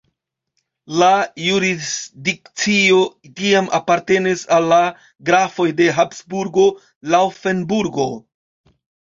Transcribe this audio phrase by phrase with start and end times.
[1.01, 1.09] La
[1.47, 3.01] jurisdikcio
[3.41, 4.81] tiam apartenis al la
[5.29, 8.09] Grafoj de Habsburgo-Laŭfenburgo.